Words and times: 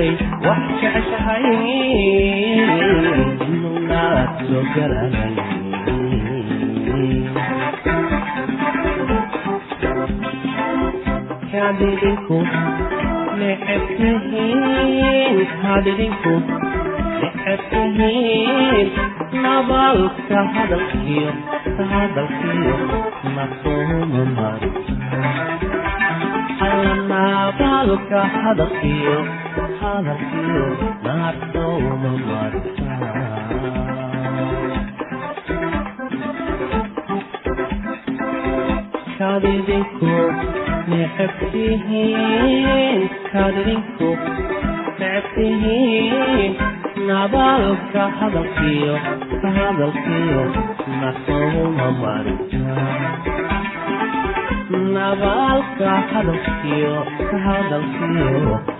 dhintay 0.00 0.12
wax 0.46 0.60
jeceshahay. 0.80 1.44
Inaad 3.50 4.30
soo 4.48 4.62
galanan 4.74 5.34
had 11.52 11.78
idinku 11.88 12.38
necebtihiin 13.40 15.36
had 15.62 15.86
idinku 15.92 16.34
necebtihiin 17.20 18.88
nabaalka 19.44 20.38
hadalkiyo 20.56 21.30
hadalkiyo 21.92 22.76
masooma 23.36 24.22
mari 24.38 24.70
alla 26.68 26.94
nabaalka 27.12 28.20
hadalkiyo 28.42 29.16
how 29.80 30.02
I 30.04 30.16
feel, 30.30 30.68
not 31.02 31.54
normal 31.54 32.16
lifestyle. 32.30 33.90
Kalbinku 39.18 40.16
neceb 40.90 41.32
tihiin, 41.52 43.00
kalbinku 43.32 44.10
neceb 45.00 45.24
tihiin, 45.36 46.52
nabaalka 47.08 48.04
hadalkiyo, 48.18 48.94
ka 49.42 49.48
hadalkiyo, 49.58 50.42
not 51.00 51.16
normal 51.28 51.92
lifestyle. 52.04 53.30
nabaalka 54.96 55.90
hadalkiyo, 56.12 56.94
ka 57.30 57.36
hadalkiyo. 57.46 58.79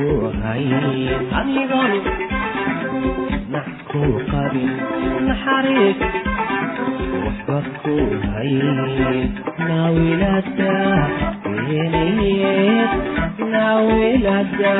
kuhay 0.00 0.64
adigoon 1.38 1.92
nax 3.52 3.68
ku 3.90 4.02
qabin 4.32 4.70
naxariis 5.28 6.00
waxba 7.24 7.58
ku 7.84 7.94
hay 8.32 8.52
naawilada 9.68 10.72
weenayeed 11.68 12.90
naawilada 13.52 14.72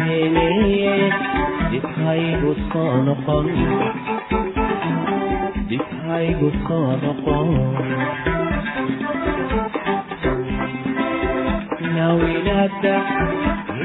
weenayeed 0.00 1.14
dhibhaygu 1.72 2.52
soo 2.72 2.92
noqon 3.08 3.46
dhibhaygu 5.70 6.48
soo 6.66 6.88
noqon 7.04 7.48
naawilada 11.96 12.94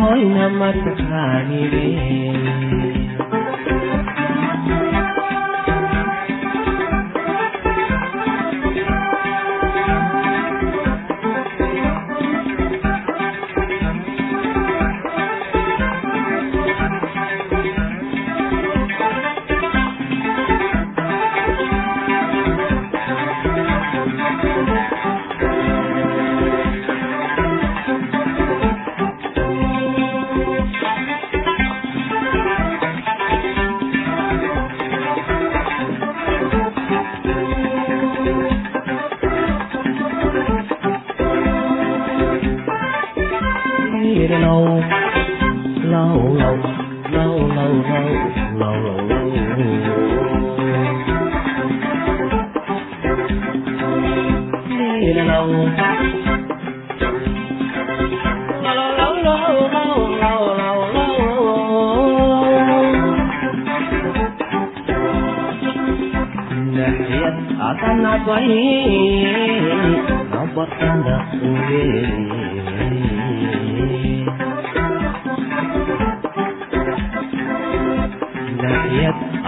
hoyna 0.00 0.46
haddana 67.66 68.12
bayn 68.26 68.52
abarkada 70.40 71.16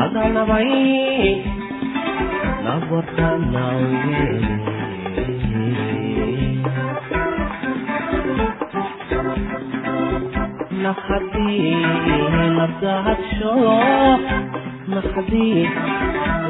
ugeeadanabay 0.08 0.68
نحدي 10.82 11.74
نرجع 12.58 13.12
الشوق 13.18 14.17
حزين 15.18 15.70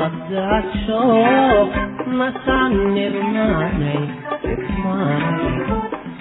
رد 0.00 0.32
الشوق 0.32 1.68
مستعني 2.06 3.08
رماني 3.08 3.98
اسمعني 4.44 5.48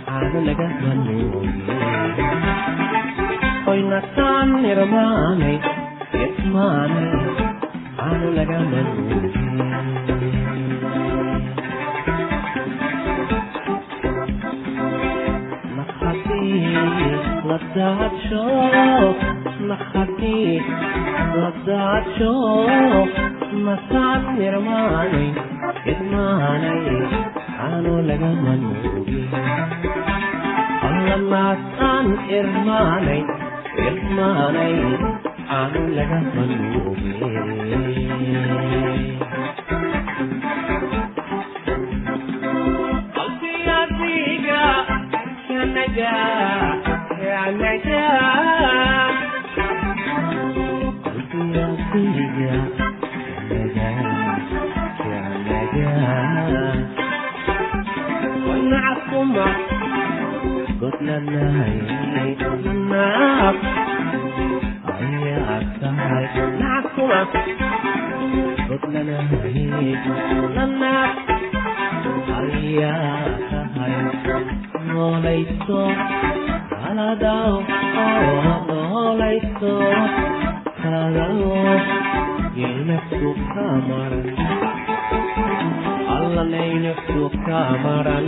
عامل 0.07 0.55
قهوة 0.55 0.97
Hoy 3.67 3.81
nattani 3.91 4.71
romani, 4.79 5.53
yetmani, 6.19 7.05
hanno 7.99 8.29
la 8.37 8.43
gamba 8.49 8.81
Ma 15.75 15.83
fatti, 15.99 16.71
la 17.49 17.57
taccio, 17.73 18.45
maslxadii 19.65 20.59
la 21.39 21.49
saadsho 21.65 22.31
masaad 23.65 24.23
nirmaanay 24.39 25.27
idmaanay 25.93 26.83
aanoo 27.65 27.99
laga 28.09 28.31
manuugi 28.45 29.21
allamaas 30.89 31.61
aan 31.89 32.07
irmaanay 32.39 33.21
irmaanay 33.87 34.75
aanu 35.59 35.81
laga 35.97 36.19
manuugi 36.35 37.11
Yeah. 45.95 48.36
kumbac 59.17 59.57
godlanahay 60.79 61.73
inay 62.05 62.31
dhamanaab 62.37 63.55
ayaad 64.93 65.65
tahay 65.81 66.25
lacag 66.61 66.85
kumac 66.93 67.31
godlanahay 68.69 69.57
dhamanaab 70.05 71.11
ayaad 72.41 73.33
tahay 73.49 73.95
noolayso 74.89 75.81
haladaw 76.85 77.53
oo 78.05 78.53
noolayso 78.69 79.73
haladaw 80.83 81.41
yenaftu 82.61 83.29
kamaran 83.53 84.29
alla 86.17 86.43
nay 86.53 86.71
naftu 86.85 87.23
kamaran 87.47 88.27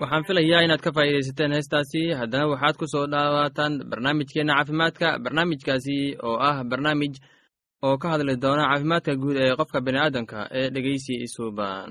waxaan 0.00 0.24
filayaa 0.28 0.64
inaad 0.66 0.82
ka 0.84 0.90
faa'iidaysateen 0.96 1.52
heestaasi. 1.56 2.02
Haddana 2.20 2.50
waxaad 2.52 2.76
ku 2.80 2.86
soo 2.92 3.06
dhawaataan 3.12 3.72
barnaamijkeenna 3.90 4.54
caafimaadka 4.58 5.06
barnaamijkaasi 5.24 5.96
oo 6.28 6.36
ah 6.48 6.56
barnaamij 6.70 7.14
oo 7.86 7.94
ka 8.02 8.06
hadli 8.12 8.34
doona 8.44 8.64
caafimaadka 8.70 9.12
guud 9.22 9.36
ee 9.44 9.52
qofka 9.60 9.78
bini'aadamka 9.86 10.38
ee 10.58 10.68
dhegeysi 10.74 11.14
isuuban 11.26 11.88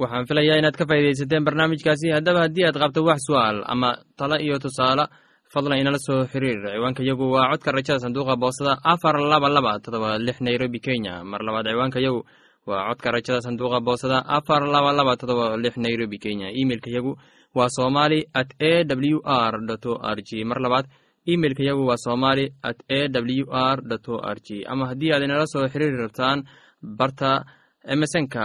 waxaan 0.00 0.26
filayaa 0.28 0.58
inaad 0.60 0.76
ka 0.80 0.84
faa'iidaysateen 0.88 1.44
barnaamijkaasi. 1.46 2.06
Haddaba 2.16 2.40
haddii 2.44 2.64
aad 2.66 2.78
qabto 2.82 3.00
wax 3.08 3.20
su'aal 3.28 3.58
ama 3.72 3.90
talo 4.18 4.36
iyo 4.46 4.56
tusaale 4.64 5.04
fadlan 5.52 5.78
inala 5.82 5.98
soo 6.06 6.24
xiriir. 6.32 6.58
Ciwaanka 6.74 7.02
yagu 7.10 7.24
waa 7.34 7.50
codka 7.52 7.70
rajada 7.76 8.00
sanduuqa 8.04 8.36
boosada 8.42 8.72
afar 8.92 9.16
laba 9.32 9.48
laba 9.56 9.72
todoba 9.84 10.18
lix 10.26 10.36
nairobi 10.46 10.80
kenya. 10.86 11.14
Mar 11.30 11.40
labaad 11.46 11.66
ciwaanka 11.72 12.00
yagu 12.06 12.20
waa 12.68 12.88
codka 12.88 13.08
rajada 13.16 13.40
sanduuqa 13.46 13.78
boosada 13.86 14.18
afar 14.36 14.62
laba 14.74 14.90
laba 14.98 15.12
todoba 15.20 15.56
lix 15.64 15.74
nairobi 15.76 16.18
kenya. 16.24 16.48
Imeilka 16.60 16.90
yagu 16.96 17.12
waa 17.54 17.68
somali 17.68 18.24
at 18.40 18.50
a 18.60 18.84
w 18.84 19.18
r 19.24 19.54
o 19.90 19.92
r 20.16 20.18
g 20.28 20.44
mar 20.44 20.58
labaad 20.64 20.86
imeilka 21.26 21.62
yagu 21.68 21.82
waa 21.90 21.96
somali 22.06 22.44
at 22.62 22.78
a 22.88 23.08
w 23.08 23.44
r 23.50 23.78
o 24.08 24.16
r 24.34 24.38
g 24.46 24.64
ama 24.72 24.86
haddii 24.90 25.12
aad 25.12 25.22
inala 25.26 25.46
soo 25.46 25.68
xiriiri 25.72 25.96
rabtaan 26.04 26.38
barta 26.82 27.44
emesonka 27.84 28.44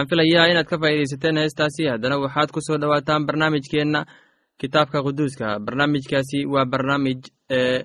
waxaan 0.00 0.08
filayaa 0.08 0.46
inaad 0.50 0.66
ka 0.66 0.78
faa'iidaysateen 0.78 1.36
heestaasi. 1.36 1.82
Haddana 1.92 2.18
waxaad 2.18 2.50
ku 2.52 2.60
soo 2.60 2.78
dhowaataan 2.78 3.26
barnaamijkeenna 3.26 4.04
kitaabka 4.60 5.02
quduuska. 5.02 5.58
Barnaamijkaasi 5.60 6.46
waa 6.46 6.64
barnaamij 6.66 7.20
ee 7.50 7.84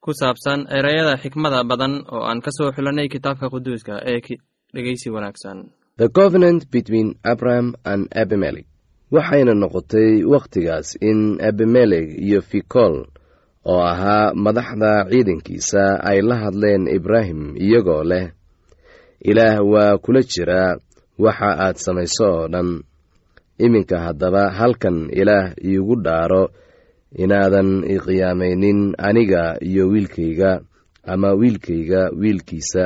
ku 0.00 0.12
saabsan 0.14 0.66
ereyada 0.70 1.16
xikmada 1.16 1.64
badan 1.64 2.04
oo 2.12 2.22
aan 2.24 2.40
ka 2.42 2.50
soo 2.58 2.72
xulanay 2.72 3.08
kitaabka 3.08 3.48
quduuska 3.50 4.00
ee 4.06 4.20
dhegeysi 4.74 5.10
wanaagsan. 5.10 5.70
The 5.96 6.08
covenant 6.08 6.70
between 6.70 7.14
Abraham 7.24 7.74
and 7.84 8.08
Abimelech. 8.16 8.66
Waxayna 9.12 9.54
noqotay 9.54 10.24
wakhtigaas 10.24 10.96
in 11.00 11.38
abimelech 11.48 12.18
iyo 12.18 12.40
fikol 12.42 13.06
oo 13.64 13.80
ahaa 13.82 14.34
madaxda 14.34 15.06
ciidankiisa 15.10 16.00
ay 16.04 16.20
la 16.22 16.36
hadleen 16.36 16.88
ibraahim 16.88 17.56
iyagoo 17.56 18.04
leh 18.04 18.32
ilaah 19.24 19.60
waa 19.72 19.98
kula 19.98 20.20
jiraa 20.22 20.76
waxa 21.18 21.50
aad 21.64 21.76
samayso 21.76 22.26
oo 22.32 22.48
dhan. 22.48 22.82
Iminka 23.58 23.98
haddaba 24.04 24.50
halkan 24.50 25.08
ilaah 25.20 25.54
iigu 25.64 25.94
dhaaro 26.04 26.44
inaadan 27.22 27.70
iqiyaamaynin 27.94 28.80
aniga 28.98 29.42
iyo 29.62 29.88
wiilkayga 29.88 30.60
ama 31.06 31.32
wiilkayga 31.40 32.10
wiilkiisa. 32.20 32.84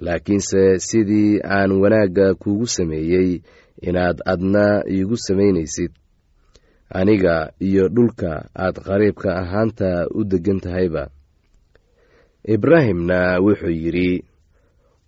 Laakiinse 0.00 0.78
sidii 0.78 1.40
aan 1.44 1.72
wanaagga 1.82 2.34
kuugu 2.34 2.66
sameeyey 2.66 3.42
inaad 3.82 4.18
adna 4.24 4.82
iigu 4.88 5.16
samaynaysid. 5.16 5.92
Aniga 6.90 7.52
iyo 7.60 7.88
dhulka 7.88 8.48
aad 8.56 8.76
qariibka 8.86 9.36
ahaanta 9.42 10.06
u 10.14 10.24
deggan 10.24 10.60
tahayba. 10.60 11.08
Ibraahimna 12.54 13.38
wuxuu 13.44 13.70
yidhi 13.82 14.24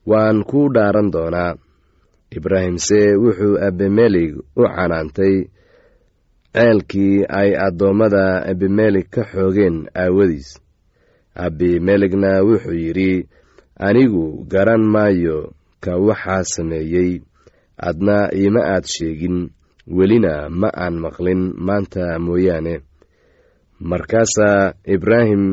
waan 0.06 0.44
kuu 0.44 0.68
dhaaran 0.74 1.10
doonaa 1.10 1.54
ibraahimse 2.36 2.98
wuxuu 3.22 3.56
abimelek 3.66 4.30
u 4.56 4.62
canaantay 4.74 5.36
ceelkii 6.54 7.16
ay 7.40 7.50
addoommada 7.66 8.24
abimelek 8.50 9.06
ka 9.14 9.22
xoogeen 9.32 9.76
aawadiis. 10.02 10.48
Abimelekna 11.44 12.30
wuxuu 12.48 12.78
yidhi 12.84 13.12
anigu 13.86 14.24
garan 14.52 14.82
maayo 14.94 15.38
ka 15.84 15.92
waxaa 16.06 16.44
sameeyey 16.54 17.10
adna 17.88 18.16
iima 18.38 18.62
aad 18.74 18.84
sheegin 18.94 19.38
welina 19.96 20.32
ma 20.60 20.68
aan 20.84 20.94
maqlin 21.04 21.42
maanta 21.66 22.18
mooyaane. 22.26 22.74
Markaasaa 23.90 24.72
ibraahim 24.94 25.44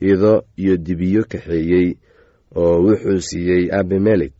ido 0.00 0.44
iyo 0.56 0.74
dibiyo 0.76 1.22
kaxeeyey 1.30 1.88
oo 2.60 2.74
wuxuu 2.84 3.20
siiyey 3.28 3.62
abimelek 3.78 4.32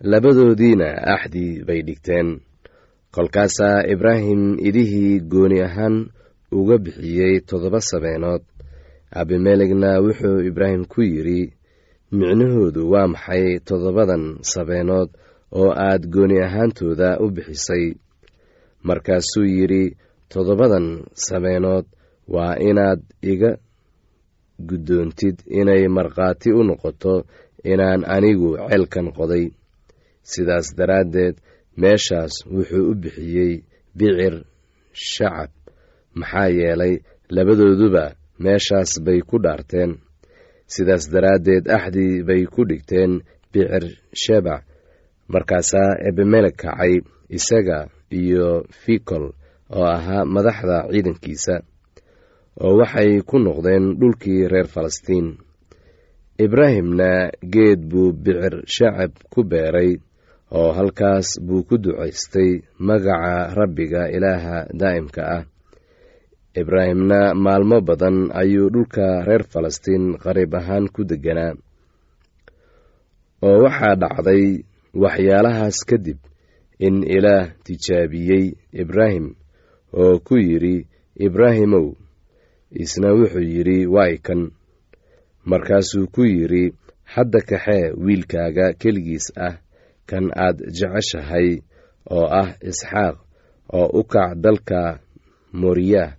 labadoodiina 0.00 0.88
axdi 1.14 1.62
bay 1.66 1.82
dhigteen. 1.82 2.40
Kolkaasaa 3.12 3.84
ibraahim 3.92 4.56
idihii 4.58 5.20
gooni 5.20 5.60
ahaan 5.60 6.10
uga 6.52 6.78
bixiyey 6.78 7.40
toddoba 7.40 7.80
sabeenood. 7.80 8.42
Abimelekna 9.12 10.00
wuxuu 10.00 10.40
ibraahim 10.48 10.84
ku 10.84 11.02
yidhi 11.02 11.52
micnahoodu 12.12 12.90
waa 12.92 13.06
maxay 13.12 13.58
toddobadan 13.68 14.38
sabeenood 14.52 15.10
oo 15.52 15.70
aad 15.86 16.06
gooni 16.06 16.40
ahaantooda 16.46 17.18
u 17.20 17.30
bixisay? 17.30 17.94
Markaasuu 18.82 19.44
yidhi 19.44 19.96
toddobadan 20.32 20.86
sabeenood 21.14 21.84
waa 22.28 22.54
inaad 22.56 23.00
iga 23.22 23.58
guddoontid 24.68 25.36
inay 25.60 25.88
markhaati 25.88 26.52
u 26.52 26.62
noqoto 26.64 27.14
inaan 27.64 28.04
anigu 28.14 28.56
ceelkan 28.68 29.12
qoday 29.18 29.44
sidaas 30.22 30.68
daraaddeed 30.78 31.36
meeshaas 31.82 32.34
wuxuu 32.54 32.90
u 32.90 32.94
bixiyey 33.02 33.52
bicir 33.98 34.34
shacab. 34.92 35.50
Maxaa 36.14 36.48
yeelay 36.58 36.94
labadooduba 37.34 38.04
meeshaas 38.44 38.90
bay 39.04 39.20
ku 39.28 39.36
dhaarteen. 39.44 39.92
Sidaas 40.74 41.04
daraaddeed 41.12 41.64
axdi 41.76 42.06
bay 42.28 42.42
ku 42.52 42.60
dhigteen 42.68 43.12
bicir 43.52 43.84
shebac 44.22 44.62
markaasaa 45.32 45.90
ebemelek 46.08 46.56
kacay 46.62 46.94
isaga 47.36 47.78
iyo 48.20 48.48
fikol 48.82 49.26
oo 49.76 49.86
ahaa 49.96 50.24
madaxda 50.34 50.76
ciidankiisa 50.92 51.54
oo 52.64 52.74
waxay 52.80 53.12
ku 53.28 53.36
noqdeen 53.38 53.84
dhulkii 54.00 54.48
reer 54.52 54.68
falastiin. 54.74 55.28
Ibraahimna 56.44 57.30
geed 57.52 57.80
buu 57.90 58.12
bicir 58.24 58.54
shacab 58.74 59.12
ku 59.32 59.40
beeray 59.50 59.90
oo 60.58 60.72
halkaas 60.78 61.28
buu 61.46 61.62
ku 61.68 61.78
ducaystay 61.78 62.50
magaca 62.78 63.54
rabbiga 63.58 64.10
ilaaha 64.16 64.66
daa'imka 64.80 65.22
ah. 65.36 65.44
Ibraahimna 66.60 67.34
maalmo 67.34 67.78
badan 67.80 68.34
ayuu 68.34 68.70
dhulka 68.74 69.22
reer 69.22 69.46
falastiin 69.46 70.18
qariib 70.18 70.54
ahaan 70.58 70.90
ku 70.94 71.06
degganaa 71.10 71.54
oo 73.46 73.56
waxaa 73.64 73.94
dhacday 74.02 74.66
waxyaalahaas 75.02 75.78
kadib 75.86 76.18
in 76.86 77.06
ilaah 77.16 77.54
tijaabiyey 77.64 78.58
ibraahim 78.82 79.26
oo 79.94 80.18
ku 80.26 80.34
yidhi 80.36 80.86
ibraahimow 81.26 81.94
isna 82.82 83.14
wuxuu 83.18 83.46
yidhi 83.54 83.86
waay 83.86 84.18
kan. 84.18 84.50
Markaasuu 85.50 86.06
ku 86.14 86.22
yidhi 86.26 86.74
hadda 87.14 87.40
kaxee 87.50 87.94
wiilkaaga 88.04 88.66
keligiis 88.80 89.26
ah 89.46 89.54
kan 90.10 90.26
aad 90.44 90.58
jeceshahay 90.78 91.48
oo 92.16 92.26
ah 92.42 92.50
isxaaq 92.70 93.16
oo 93.78 93.86
u 94.00 94.02
kac 94.12 94.30
dalka 94.44 94.80
moriyaah 95.60 96.12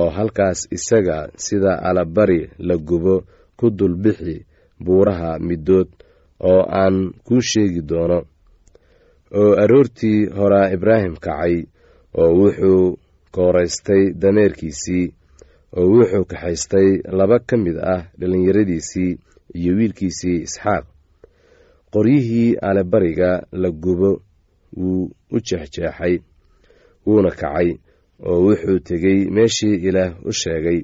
oo 0.00 0.10
halkaas 0.16 0.60
isaga 0.76 1.18
sida 1.44 1.72
alabari 1.88 2.40
la 2.68 2.76
gubo 2.88 3.16
ku 3.58 3.66
dulbixi 3.78 4.36
buuraha 4.84 5.30
middood 5.48 5.88
oo 6.50 6.62
aan 6.80 6.96
kuu 7.26 7.40
sheegi 7.50 7.82
doono. 7.90 8.20
Oo 9.40 9.52
aroortii 9.62 10.20
horaa 10.36 10.68
ibraahim 10.76 11.14
kacay 11.26 11.54
oo 12.20 12.30
wuxuu 12.40 12.84
kooraystay 13.34 14.02
dameerkiisii 14.22 15.06
oo 15.78 15.86
wuxuu 15.94 16.24
kaxaystay 16.30 16.88
laba 17.18 17.38
ka 17.48 17.56
mid 17.64 17.76
ah 17.94 18.02
dhallinyaradiisii 18.18 19.12
iyo 19.60 19.72
wiilkiisii 19.78 20.38
isxaaq 20.46 20.84
qoryihii 21.92 22.56
alebariga 22.68 23.30
la 23.52 23.70
gubo 23.70 24.10
wuu 24.76 25.10
u 25.30 25.38
jeexjeexay 25.46 26.14
wuuna 27.06 27.30
kacay 27.40 27.68
oo 28.28 28.38
wuxuu 28.46 28.78
tegey 28.88 29.18
meeshii 29.36 29.74
ilaah 29.88 30.12
u 30.28 30.32
sheegay. 30.32 30.80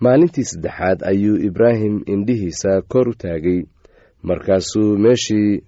Maalintii 0.00 0.44
saddexaad 0.50 0.98
ayuu 1.10 1.36
ibraahim 1.48 1.94
indhihiisa 2.06 2.82
kor 2.82 3.08
u 3.08 3.14
taagay 3.14 3.60
markaasuu 4.22 4.98
meeshii 5.04 5.62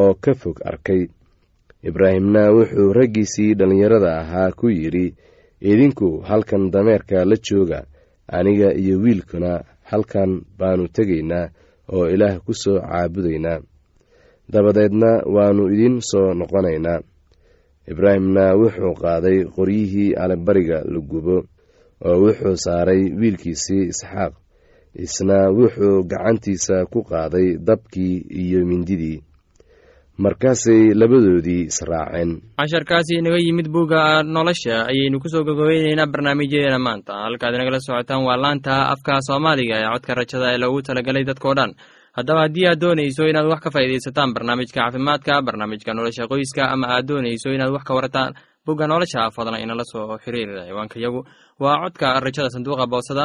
oo 0.00 0.14
ka 0.14 0.34
fog 0.34 0.56
arkay. 0.70 1.02
Ibraahimna 1.82 2.42
wuxuu 2.56 2.92
raggiisii 2.98 3.54
dhallinyarada 3.54 4.10
ahaa 4.22 4.50
ku 4.58 4.66
yidhi 4.70 5.14
idinku 5.60 6.08
halkan 6.28 6.70
dameerka 6.70 7.24
la 7.24 7.36
jooga 7.46 7.80
aniga 8.28 8.74
iyo 8.74 8.98
wiilkuna 8.98 9.64
halkan 9.90 10.42
baanu 10.58 10.88
tegaynaa 10.88 11.50
oo 11.94 12.04
ilaah 12.14 12.36
ku 12.44 12.52
soo 12.62 12.78
caabudaynaa. 12.88 13.60
Dabadeedna 14.52 15.10
waannu 15.34 15.64
idiin 15.74 15.96
soo 16.10 16.34
noqonaynaa. 16.40 17.00
Ibraahimna 17.90 18.44
wuxuu 18.60 18.94
qaaday 19.02 19.38
qoryihii 19.56 20.10
alebariga 20.22 20.78
la 20.92 21.00
gubo 21.10 21.36
oo 22.06 22.16
wuxuu 22.24 22.56
saaray 22.64 23.02
wiilkiisii 23.20 23.84
isxaaq. 23.92 24.32
Isna 25.04 25.38
wuxuu 25.58 26.04
gacantiisa 26.10 26.76
ku 26.92 27.00
qaaday 27.10 27.48
dabkii 27.66 28.16
iyo 28.42 28.60
mindidii 28.70 29.18
markaasay 30.24 30.94
labadoodii 31.00 31.62
israaceen. 31.70 32.30
Casharkaasi 32.58 33.14
inaga 33.18 33.38
yimid 33.38 33.68
bugga 33.70 34.22
nolosha 34.22 34.86
ayaynu 34.90 35.20
ku 35.22 35.28
soo 35.28 35.44
gogobeyneynaa 35.44 36.06
barnaamijyadeena 36.12 36.78
maanta. 36.78 37.12
Halkaad 37.24 37.54
inagala 37.54 37.80
socotaan 37.80 38.24
waa 38.26 38.36
laanta 38.44 38.74
afka 38.92 39.22
soomaaliga 39.28 39.76
ee 39.78 39.88
codka 39.94 40.14
rajada 40.18 40.46
ee 40.54 40.58
loogu 40.62 40.82
talagalay 40.82 41.24
dadkao 41.24 41.54
dhan. 41.58 41.70
Haddaba 42.16 42.40
haddii 42.44 42.66
aad 42.70 42.80
doonayso 42.82 43.22
inaad 43.30 43.46
wax 43.52 43.60
ka 43.64 43.70
faa'iidaysataan 43.74 44.34
barnaamijka 44.34 44.80
caafimaadka 44.80 45.42
barnaamijka 45.46 45.94
nolosha 45.94 46.26
qoyska 46.32 46.62
ama 46.74 46.86
aad 46.94 47.06
doonayso 47.08 47.48
inaad 47.54 47.70
wax 47.76 47.84
ka 47.88 47.94
warataan 47.94 48.34
bugga 48.66 48.86
nolosha 48.90 49.30
fadlan 49.36 49.62
inala 49.64 49.84
soo 49.92 50.18
xiriira 50.24 50.66
ciwaanka 50.68 50.96
yagu. 51.04 51.20
Waa 51.62 51.78
codka 51.84 52.06
rajada 52.24 52.50
sanduuqa 52.54 52.86
boosada 52.92 53.24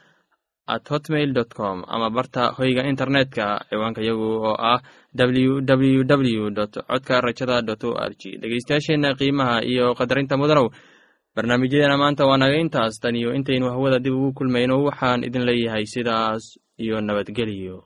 at 0.75 0.85
hotmail 0.91 1.31
dot 1.37 1.51
com 1.59 1.77
ama 1.95 2.07
barta 2.15 2.43
hoyga 2.57 2.83
internetka 2.91 3.45
ciwaanka 3.69 4.01
yagu 4.09 4.27
oo 4.47 4.55
ah 4.71 4.79
w 5.15 5.59
w 5.61 6.03
w 6.03 6.49
dot 6.59 6.73
codka 6.89 7.21
rajada 7.25 7.61
dot 7.69 7.83
o 7.83 7.91
r 8.09 8.11
g 8.19 8.37
dhegeystayaasheenna 8.41 9.09
qiimaha 9.19 9.55
iyo 9.71 9.85
qadarinta 9.99 10.37
mudanow 10.41 10.67
barnaamijyadeena 11.35 11.97
maanta 12.01 12.23
waa 12.29 12.37
naga 12.37 12.57
intaas. 12.63 12.99
Tan 13.01 13.15
iyo 13.15 13.29
intaynu 13.37 13.67
hawada 13.73 13.99
dib 13.99 14.13
ugu 14.13 14.31
kulmayno 14.37 14.75
waxaan 14.87 15.23
idin 15.27 15.43
leeyahay 15.49 15.85
sidaas 15.93 16.43
iyo 16.83 17.01
nabadgelyo 17.01 17.77